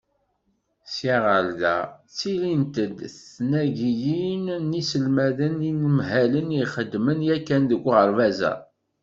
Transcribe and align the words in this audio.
Sya 0.93 1.17
ɣer 1.25 1.45
da, 1.61 1.75
ttilint-d 2.09 2.97
tnagiyin 3.33 4.45
n 4.67 4.69
yiselmaden 4.77 5.53
d 5.59 5.61
yinemhalen 5.65 6.47
i 6.51 6.59
ixedmen 6.65 7.19
yakan 7.27 7.63
deg 7.69 7.83
uɣerbaz-a. 7.87 8.53